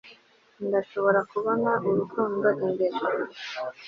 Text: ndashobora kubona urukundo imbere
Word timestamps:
ndashobora 0.67 1.19
kubona 1.31 1.69
urukundo 1.89 2.47
imbere 2.65 2.97